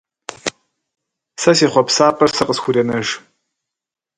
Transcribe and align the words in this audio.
Сэ 1.41 1.51
си 1.57 1.67
хъуэпсапӏэр 1.71 2.31
сэ 2.35 2.43
къысхуренэж! 2.47 3.07